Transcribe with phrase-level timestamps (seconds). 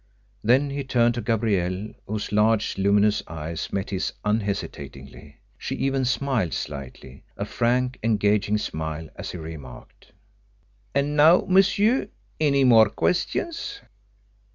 [0.43, 5.37] Then he turned to Gabrielle, whose large luminous eyes met his unhesitatingly.
[5.59, 10.11] She even smiled slightly a frank engaging smile, as she remarked:
[10.95, 12.07] "And now, monsieur,
[12.39, 13.81] any more questions?"